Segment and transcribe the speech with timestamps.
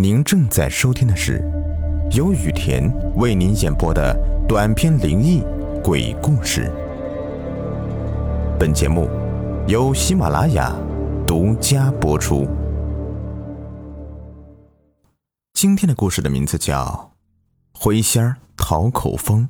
[0.00, 1.42] 您正在收听的是
[2.12, 4.16] 由雨田为您演播的
[4.46, 5.42] 短篇灵异
[5.82, 6.70] 鬼故事。
[8.60, 9.10] 本节目
[9.66, 10.72] 由喜马拉雅
[11.26, 12.46] 独家播出。
[15.54, 17.10] 今天的故事的名字叫
[17.76, 19.48] 《灰仙儿讨口风》。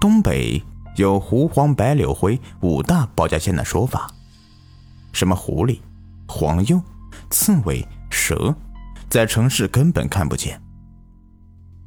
[0.00, 0.62] 东北
[0.96, 4.10] 有狐黄白柳灰五大保家仙的说法，
[5.12, 5.80] 什么狐狸、
[6.26, 6.82] 黄鼬、
[7.28, 7.86] 刺猬。
[8.26, 8.56] 蛇，
[9.08, 10.60] 在城市根本看不见。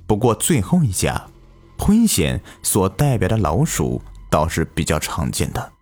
[0.08, 1.28] 不过最后一家，
[1.78, 5.74] 灰仙所代表的老鼠倒是比较常见的。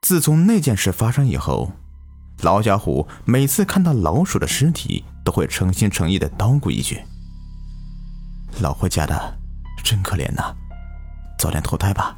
[0.00, 1.72] 自从那件事发生以后，
[2.42, 7.02] 老小虎每次看到老鼠的尸体，都会诚心诚意的叨咕一句
[8.62, 9.38] ：“老婆家的，
[9.82, 10.54] 真可怜呐，
[11.36, 12.16] 早点投胎吧。”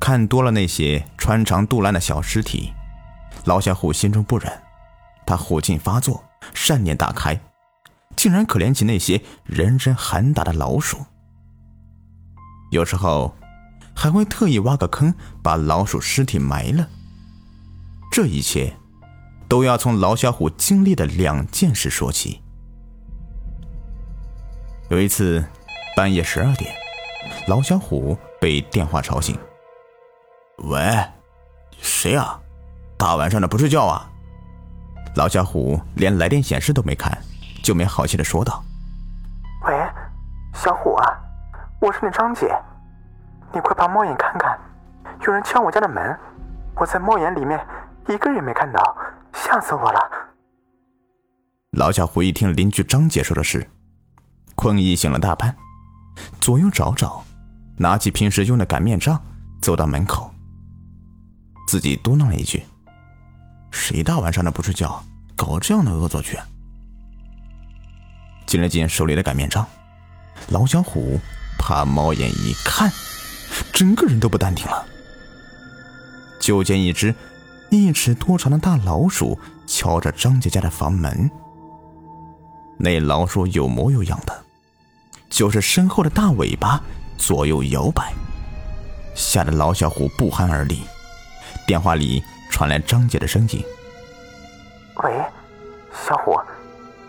[0.00, 2.72] 看多了那些穿肠肚烂的小尸体。
[3.44, 4.62] 老小虎心中不忍，
[5.26, 6.22] 他虎劲发作，
[6.54, 7.40] 善念大开，
[8.16, 10.98] 竟然可怜起那些人人喊打的老鼠。
[12.70, 13.34] 有时候，
[13.94, 16.88] 还会特意挖个坑，把老鼠尸体埋了。
[18.12, 18.76] 这一切，
[19.48, 22.42] 都要从老小虎经历的两件事说起。
[24.88, 25.44] 有一次，
[25.96, 26.74] 半夜十二点，
[27.46, 29.38] 老小虎被电话吵醒。
[30.58, 30.80] 喂，
[31.80, 32.40] 谁啊？
[33.00, 34.06] 大晚上的不睡觉啊！
[35.16, 37.10] 老小虎连来电显示都没看，
[37.62, 38.62] 就没好气的说道
[39.66, 39.72] ：“喂，
[40.52, 41.18] 小虎啊，
[41.80, 42.54] 我是你张姐，
[43.54, 44.60] 你快把猫眼看看，
[45.26, 46.14] 有人敲我家的门，
[46.76, 47.58] 我在猫眼里面
[48.06, 48.94] 一个人也没看到，
[49.32, 49.98] 吓死我了。”
[51.72, 53.66] 老小虎一听邻居张姐说的事，
[54.54, 55.56] 困意醒了大半，
[56.38, 57.24] 左右找找，
[57.78, 59.18] 拿起平时用的擀面杖，
[59.62, 60.30] 走到门口，
[61.66, 62.62] 自己嘟囔了一句。
[63.90, 65.02] 谁大晚上的不睡觉，
[65.34, 66.38] 搞这样的恶作剧？
[68.46, 69.66] 紧了紧手里的擀面杖，
[70.50, 71.18] 老小虎
[71.58, 72.88] 怕猫眼一看，
[73.72, 74.86] 整个人都不淡定了。
[76.40, 77.12] 就见一只
[77.68, 81.28] 一尺多长的大老鼠敲着张姐家的房门。
[82.78, 84.44] 那老鼠有模有样的，
[85.28, 86.80] 就是身后的大尾巴
[87.18, 88.12] 左右摇摆，
[89.16, 90.82] 吓得老小虎不寒而栗。
[91.66, 92.22] 电话里。
[92.52, 93.64] 传来张姐的声音
[95.02, 95.22] ：“喂，
[96.06, 96.38] 小虎，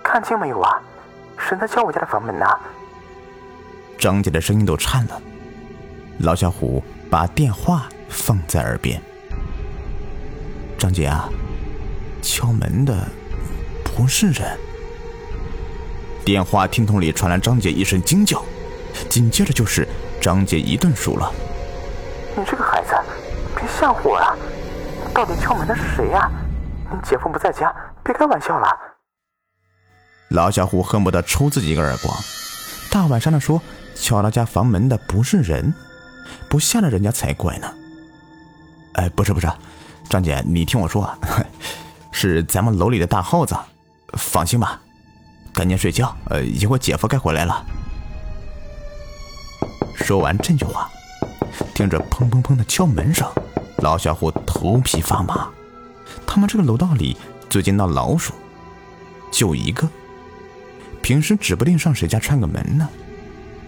[0.03, 0.81] 看清没有啊？
[1.37, 2.45] 谁在敲我家的房门呢？”
[3.99, 5.21] 张姐的声音都颤了。
[6.19, 9.01] 老小虎把电话放在耳边
[10.77, 11.27] ：“张姐啊，
[12.21, 13.07] 敲门的
[13.83, 14.57] 不是人。”
[16.23, 18.43] 电话听筒里传来张姐一声惊叫，
[19.09, 19.87] 紧接着就是
[20.21, 21.33] 张姐一顿数落
[22.37, 22.95] ：“你这个孩子，
[23.55, 24.37] 别吓唬我啊！”
[25.13, 26.31] 到底敲门的是谁呀？
[26.31, 26.40] 你
[27.03, 28.67] 姐夫不在家，别开玩笑了。
[30.29, 32.15] 老小虎恨不得抽自己一个耳光。
[32.89, 33.61] 大晚上的说
[33.95, 35.73] 敲他家房门的不是人，
[36.49, 37.73] 不吓着人家才怪呢。
[38.93, 39.49] 哎，不是不是，
[40.09, 41.17] 张姐，你听我说啊，
[42.11, 43.55] 是咱们楼里的大耗子。
[44.17, 44.81] 放心吧，
[45.53, 46.13] 赶紧睡觉。
[46.25, 47.65] 呃，一会儿姐夫该回来了。
[49.95, 50.89] 说完这句话，
[51.73, 53.25] 听着砰砰砰的敲门声。
[53.77, 55.49] 老小虎头皮发麻，
[56.33, 57.17] 他们这个楼道里
[57.49, 58.31] 最近闹老鼠，
[59.29, 59.85] 就一个。
[61.01, 62.87] 平时指不定上谁家串个门呢，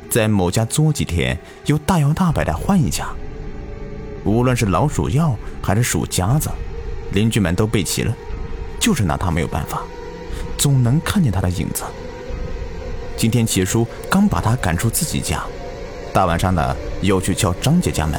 [0.10, 3.10] 在某家作几天，又大摇大摆的换一家。
[4.24, 6.50] 无论是老鼠药还是鼠夹子，
[7.12, 8.16] 邻居们都备齐了，
[8.80, 9.82] 就是拿他没有办法，
[10.58, 11.84] 总能看见他的影子。
[13.18, 15.44] 今天齐叔刚把他赶出自己家，
[16.14, 18.18] 大晚上的又去敲张姐家门。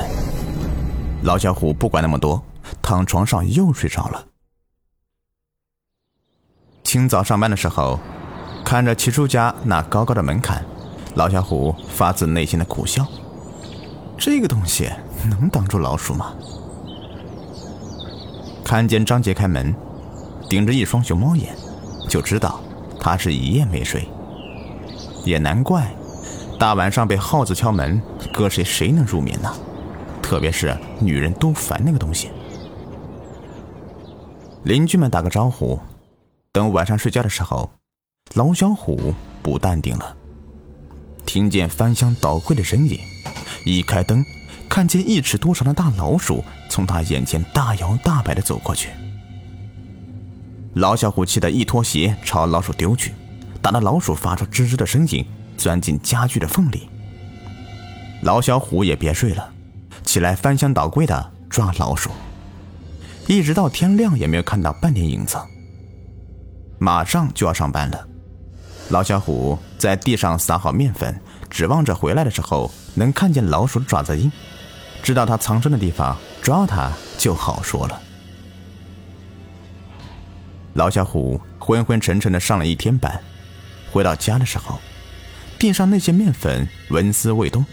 [1.23, 2.45] 老小虎不管那么多，
[2.83, 4.23] 躺床上又睡着了。
[6.95, 7.99] 清早上班的时候，
[8.65, 10.65] 看着齐叔家那高高的门槛，
[11.17, 13.05] 老小虎发自内心的苦笑：
[14.17, 14.89] 这个东西
[15.29, 16.33] 能挡住老鼠吗？
[18.65, 19.75] 看见张杰开门，
[20.49, 21.53] 顶着一双熊猫眼，
[22.09, 22.61] 就知道
[23.01, 24.07] 他是一夜没睡。
[25.25, 25.93] 也难怪，
[26.61, 28.01] 大晚上被耗子敲门，
[28.33, 29.53] 搁谁谁能入眠呢？
[30.23, 32.31] 特别是女人都烦那个东西。
[34.63, 35.81] 邻居们打个招呼，
[36.55, 37.69] 等晚上睡觉的时候，
[38.35, 39.13] 老小虎
[39.43, 40.17] 不淡定了，
[41.27, 42.97] 听见翻箱倒柜的声音，
[43.67, 44.25] 一开灯，
[44.69, 48.91] 看见一尺多长的大老鼠从他眼前大摇大摆的走过去。
[50.75, 53.13] 老小虎气得一脱鞋朝老鼠丢去，
[53.61, 55.27] 打得老鼠发出吱吱的声音，
[55.57, 56.89] 钻进家具的缝里。
[58.23, 59.53] 老小虎也别睡了。
[60.05, 62.11] 起来翻箱倒柜的抓老鼠，
[63.27, 65.37] 一直到天亮也没有看到半点影子。
[66.85, 68.07] 马上就要上班了，
[68.91, 74.31] 老小虎在地上撒好面粉，指望着回来的时候能看见老鼠的爪子印，
[75.03, 78.03] 知道它藏身的地方，抓它就好说了。
[80.75, 83.19] 老小虎昏昏沉沉的上了一天班，
[83.91, 84.79] 回到家的时候，
[85.59, 87.65] 地上那些面粉纹丝未动，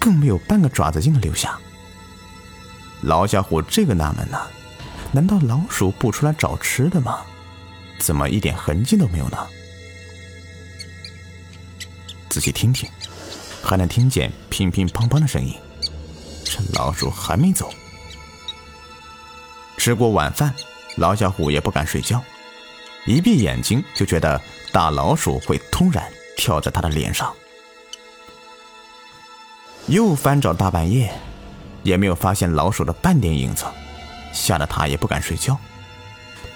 [0.00, 1.56] 更没有半个爪子印留下。
[3.02, 4.48] 老小虎这个纳闷呐，
[5.12, 7.20] 难道老鼠不出来找吃的吗？
[8.02, 9.38] 怎么一点痕迹都没有呢？
[12.28, 12.90] 仔细听听，
[13.62, 15.54] 还能听见乒乒乓乓的声音。
[16.44, 17.72] 这老鼠还没走。
[19.78, 20.52] 吃过晚饭，
[20.96, 22.20] 老小虎也不敢睡觉，
[23.06, 24.40] 一闭眼睛就觉得
[24.72, 27.32] 大老鼠会突然跳在他的脸上。
[29.86, 31.12] 又翻找大半夜。
[31.84, 33.64] 也没有发现老鼠的半点影子，
[34.32, 35.58] 吓得他也不敢睡觉。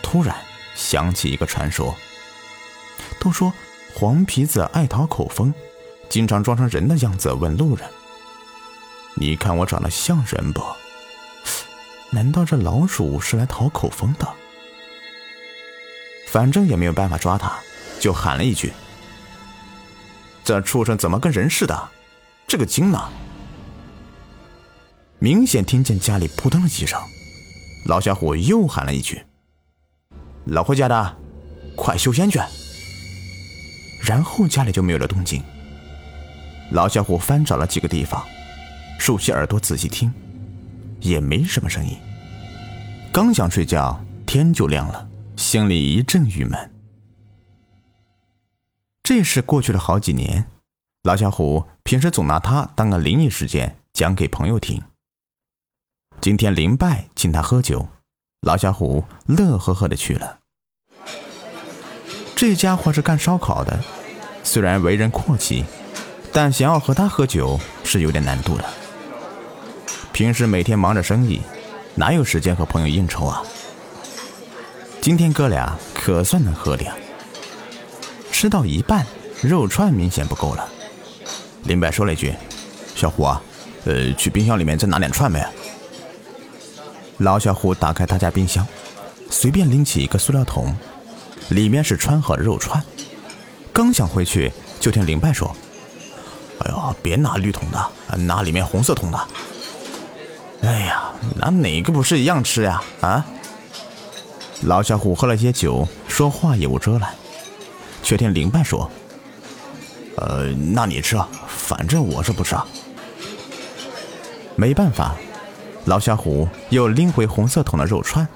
[0.00, 0.36] 突然
[0.76, 1.96] 想起一个传说，
[3.18, 3.52] 都说
[3.94, 5.52] 黄皮子爱讨口风，
[6.08, 7.88] 经常装成人的样子问路人
[9.16, 10.62] ：“你看我长得像人不？
[12.10, 14.28] 难道这老鼠是来讨口风的？”
[16.28, 17.58] 反正也没有办法抓它，
[17.98, 18.74] 就喊了一句
[20.44, 21.88] ：“这畜生怎么跟人似的？
[22.46, 23.10] 这个精呢？”
[25.18, 27.00] 明显听见家里扑腾了几声，
[27.86, 29.24] 老小虎又喊了一句
[30.46, 31.16] ：“老回家的，
[31.76, 32.38] 快修仙去！”
[34.02, 35.42] 然后家里就没有了动静。
[36.70, 38.24] 老小虎翻找了几个地方，
[38.98, 40.12] 竖起耳朵仔细听，
[41.00, 41.96] 也没什么声音。
[43.12, 46.72] 刚想睡觉，天就亮了，心里一阵郁闷。
[49.02, 50.46] 这事过去了好几年，
[51.02, 54.80] 老小虎平时总拿它当个灵异事件讲给朋友听。
[56.20, 57.88] 今天林拜请他喝酒，
[58.46, 60.38] 老小虎乐呵呵的去了。
[62.36, 63.76] 这家伙是干烧烤的，
[64.44, 65.64] 虽然为人阔气，
[66.32, 68.64] 但想要和他喝酒是有点难度的。
[70.12, 71.40] 平时每天忙着生意，
[71.96, 73.42] 哪有时间和朋友应酬啊？
[75.00, 76.92] 今天哥俩可算能喝点。
[78.30, 79.04] 吃到一半，
[79.42, 80.68] 肉串明显不够了。
[81.64, 82.32] 林白说了一句
[82.94, 83.42] ：“小虎啊，
[83.86, 85.50] 呃，去冰箱里面再拿点串呗。”
[87.18, 88.66] 老小虎打开他家冰箱，
[89.30, 90.74] 随便拎起一个塑料桶，
[91.48, 92.82] 里面是穿好的肉串。
[93.72, 95.54] 刚想回去，就听林拜说
[96.60, 99.18] ：“哎呦，别拿绿桶的，拿里面红色桶的。”
[100.62, 102.82] 哎呀，拿哪个不是一样吃呀？
[103.00, 103.24] 啊！
[104.62, 107.14] 老小虎喝了些酒，说话也无遮拦，
[108.02, 108.90] 却听林拜说
[110.16, 112.56] ：“呃，那你吃，反正我是不吃。”
[114.56, 115.14] 没办法。
[115.86, 118.26] 老小虎又拎回红色桶的肉串，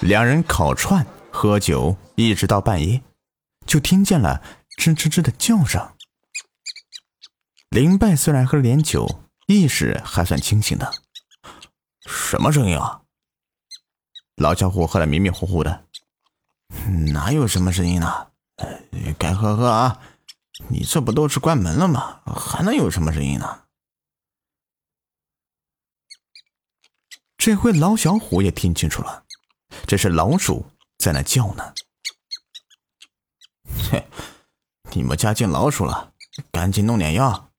[0.00, 3.00] 两人烤串、喝酒，一直到半夜，
[3.64, 4.42] 就听见了
[4.76, 5.94] 吱吱吱的叫声。
[7.70, 10.90] 林拜虽然喝了点酒，意识还算清醒的。
[12.06, 13.02] 什么声音啊？
[14.34, 15.84] 老小虎喝得迷迷糊糊的，
[17.12, 18.28] 哪有什么声音呢？
[19.16, 20.00] 该喝喝啊！
[20.66, 22.20] 你这不都是关门了吗？
[22.26, 23.62] 还能有什么声音呢？
[27.38, 29.22] 这回老小虎也听清楚了，
[29.86, 30.66] 这是老鼠
[30.98, 31.72] 在那叫呢。
[33.90, 34.04] 嘿，
[34.90, 36.12] 你们家进老鼠了，
[36.50, 37.50] 赶紧弄点药。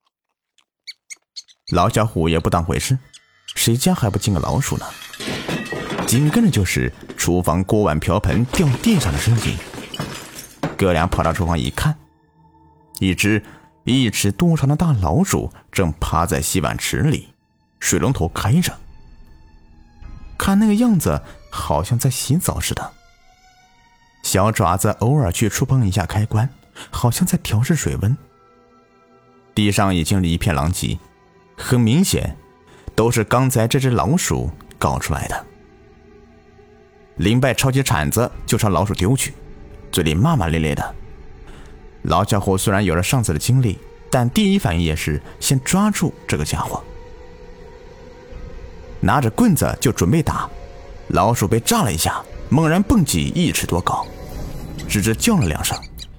[1.71, 3.00] 老小虎也不当回事，
[3.55, 4.86] 谁家还不进个老鼠呢？
[6.05, 9.57] 紧跟着就是厨房锅碗瓢盆掉地上的声音。
[10.77, 11.98] 哥俩跑到厨房一看，
[13.00, 13.41] 一只
[13.86, 17.29] 一尺多长的大老鼠正趴在洗碗池里，
[17.79, 18.77] 水龙头开着。
[20.39, 22.93] 看那个样子，好像在洗澡似的。
[24.24, 26.50] 小爪子偶尔去触碰一下开关，
[26.89, 28.17] 好像在调试水温。
[29.53, 30.98] 地上已经一片狼藉，
[31.58, 32.38] 很明显，
[32.96, 35.46] 都是刚才这只老鼠搞出来的。
[37.17, 39.34] 林拜抄起铲子就朝老鼠丢去，
[39.91, 40.96] 嘴里骂骂咧咧的。
[42.03, 43.77] 老家伙虽然有了上次的经历，
[44.10, 46.81] 但第一反应也是先抓住这个家伙。
[49.01, 50.50] 拿着棍子就准备打，
[51.10, 54.06] 老鼠被炸了一下，猛然蹦起一尺多高，
[54.88, 55.77] 吱吱叫了两声，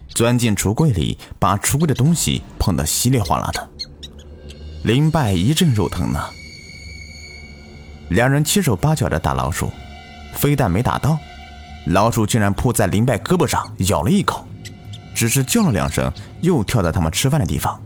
[0.08, 3.68] 钻进橱柜里，把橱柜的东西碰得稀里哗啦的。
[4.84, 6.20] 林拜一阵肉疼呢。
[8.08, 9.70] 两人七手八脚的打老鼠，
[10.34, 11.18] 非但没打到，
[11.86, 14.46] 老鼠竟然扑在林拜胳膊上咬了一口，
[15.14, 16.10] 只是叫了两声，
[16.40, 17.80] 又跳到他们吃饭的地方，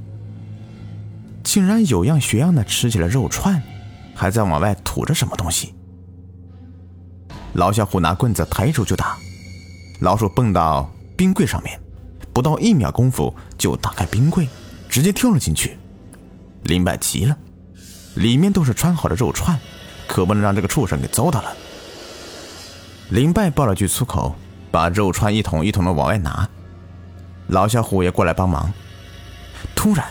[1.43, 3.63] 竟然有样学样的吃起了肉串。
[4.15, 5.75] 还在往外吐着什么东西。
[7.55, 9.17] 老小虎拿棍子抬手就打，
[10.01, 11.81] 老鼠蹦到冰柜上面，
[12.33, 14.49] 不到一秒功夫就打开冰柜，
[14.89, 15.79] 直接跳了进去。
[16.65, 17.37] 林拜急了，
[18.15, 19.59] 里面都是穿好的肉串，
[20.09, 21.53] 可不能让这个畜生给糟蹋了。
[23.11, 24.35] 林拜爆了句粗口，
[24.71, 26.49] 把肉串一桶一桶的往外拿。
[27.49, 28.73] 老小虎也过来帮忙。
[29.77, 30.07] 突然，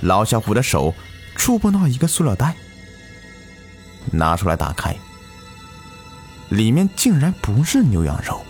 [0.00, 0.92] 老小虎的手
[1.36, 2.56] 触碰到一个塑料袋，
[4.12, 4.96] 拿出来打开，
[6.48, 8.40] 里面竟然不是牛羊肉，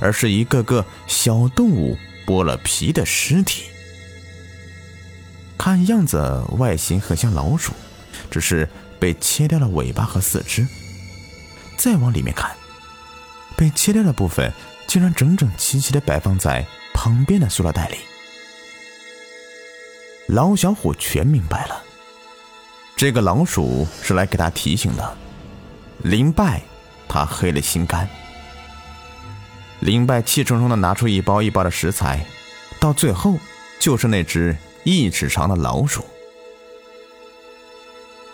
[0.00, 3.64] 而是一个个小动物剥了皮的尸体。
[5.58, 7.72] 看样子外形很像老鼠，
[8.30, 10.66] 只是被切掉了尾巴和四肢。
[11.76, 12.50] 再往里面看。
[13.56, 14.50] 被切掉的部分
[14.86, 17.98] 竟然整整齐齐的摆放在旁边的塑料袋里。
[20.28, 21.84] 老小虎全明白了，
[23.00, 25.16] 这个老鼠是来给他提醒的。
[26.02, 26.60] 林拜，
[27.08, 28.06] 他黑了心肝。
[29.78, 32.22] 林拜气冲冲的拿出一包一包的食材，
[32.78, 33.38] 到最后
[33.78, 34.54] 就是那只
[34.84, 36.04] 一尺长的老鼠。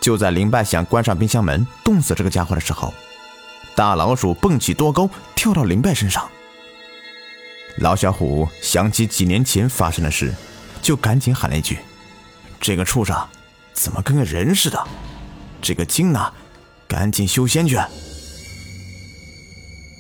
[0.01, 2.93] 就在林拜想关上冰箱门冻死这个家伙的时候。
[3.77, 6.29] 大老鼠蹦起多高，跳到林拜身上。
[7.77, 10.35] 老小虎想起几年前发生的事，
[10.83, 11.79] 就赶紧喊了一句
[12.59, 13.17] ：“这个畜生
[13.77, 14.83] 怎么跟个人似的？
[15.61, 16.33] 这个精呢，
[16.89, 17.79] 赶紧修仙去！”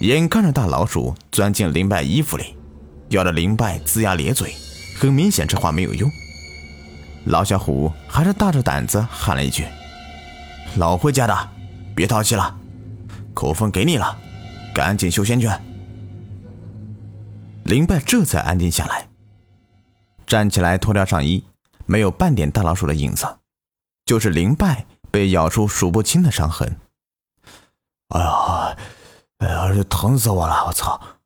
[0.01, 2.57] 眼看着大老鼠钻进林拜衣服里，
[3.11, 4.55] 咬着林拜龇牙咧嘴，
[4.99, 6.11] 很明显这话没有用。
[7.27, 9.67] 老小虎还是大着胆子喊了一句
[10.77, 11.49] ：“老回家的，
[11.95, 12.57] 别淘气了。”
[13.35, 14.17] 口风给你了，
[14.75, 15.49] 赶紧修仙去。
[17.65, 19.09] 林拜这才安静下来，
[20.27, 21.45] 站起来脱掉上衣，
[21.85, 23.27] 没有半点大老鼠的影子，
[24.07, 26.81] 就是林拜被咬出数不清的伤痕。
[28.09, 28.77] 哎呀，
[29.39, 30.67] 哎呀，这疼死我了！
[30.67, 31.19] 我操！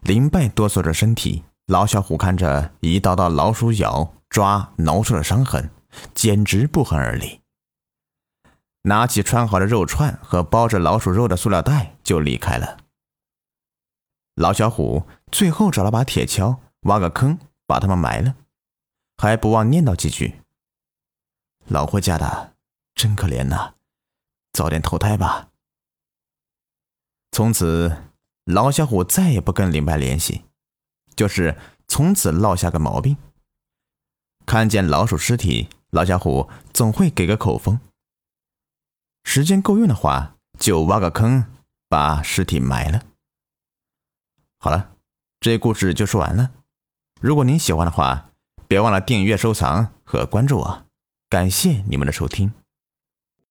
[0.00, 5.70] 林拜哆嗦着身体，老小虎看着一道道老鼠咬、抓、挠出的伤痕，
[6.14, 7.40] 简直不寒而栗。
[8.82, 12.76] 拿起穿好的肉串和包着老鼠肉的塑料袋就离开了。
[14.34, 18.36] 老小虎最后找了把铁锹，挖个坑把他们埋了，
[19.16, 20.42] 还不忘念叨几句
[21.68, 22.54] ：“老霍家的
[22.94, 23.74] 真可怜呐，
[24.52, 25.50] 早点投胎吧。”
[27.30, 28.04] 从此，
[28.44, 30.44] 老小虎再也不跟林白联系，
[31.14, 31.56] 就是
[31.86, 33.16] 从此落下个毛病：
[34.44, 37.78] 看见老鼠尸体，老小虎总会给个口风。
[39.24, 41.44] 时间够用的话，就挖个坑，
[41.88, 43.02] 把尸体埋了。
[44.58, 44.96] 好了，
[45.38, 46.50] 这故事就说完了。
[47.20, 48.30] 如果您喜欢的话，
[48.66, 50.87] 别忘了订阅、收藏和关注我。
[51.30, 52.50] 感谢你们的收听。